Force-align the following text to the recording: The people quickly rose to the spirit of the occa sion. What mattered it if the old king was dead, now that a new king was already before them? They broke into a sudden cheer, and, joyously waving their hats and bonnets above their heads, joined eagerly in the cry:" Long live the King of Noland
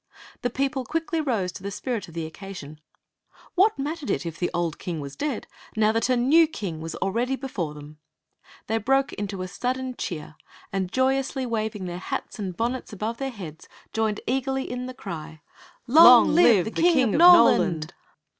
The 0.41 0.49
people 0.49 0.83
quickly 0.83 1.21
rose 1.21 1.51
to 1.51 1.61
the 1.61 1.69
spirit 1.69 2.07
of 2.07 2.15
the 2.15 2.27
occa 2.27 2.55
sion. 2.55 2.79
What 3.53 3.77
mattered 3.77 4.09
it 4.09 4.25
if 4.25 4.39
the 4.39 4.49
old 4.51 4.79
king 4.79 4.99
was 4.99 5.15
dead, 5.15 5.45
now 5.75 5.91
that 5.91 6.09
a 6.09 6.17
new 6.17 6.47
king 6.47 6.81
was 6.81 6.95
already 6.95 7.35
before 7.35 7.75
them? 7.75 7.99
They 8.65 8.79
broke 8.79 9.13
into 9.13 9.43
a 9.43 9.47
sudden 9.47 9.93
cheer, 9.95 10.37
and, 10.73 10.91
joyously 10.91 11.45
waving 11.45 11.85
their 11.85 11.99
hats 11.99 12.39
and 12.39 12.57
bonnets 12.57 12.91
above 12.91 13.17
their 13.17 13.29
heads, 13.29 13.69
joined 13.93 14.21
eagerly 14.25 14.67
in 14.67 14.87
the 14.87 14.95
cry:" 14.95 15.43
Long 15.85 16.33
live 16.33 16.65
the 16.65 16.71
King 16.71 17.13
of 17.13 17.19
Noland 17.19 17.93